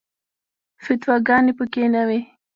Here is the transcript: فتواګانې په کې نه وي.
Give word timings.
فتواګانې 0.83 1.53
په 1.59 1.65
کې 1.73 1.83
نه 1.93 2.01
وي. 2.07 2.19